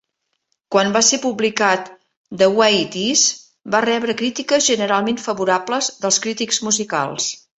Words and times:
Quan 0.75 0.93
va 0.93 1.01
ser 1.07 1.19
publicat," 1.25 1.91
The 2.39 2.47
Way 2.61 2.79
It 2.85 2.97
is" 3.03 3.25
va 3.75 3.83
rebre 3.87 4.17
crítiques 4.23 4.69
generalment 4.71 5.23
favorables 5.27 5.91
dels 6.07 6.23
crítics 6.27 6.65
musicals. 6.69 7.29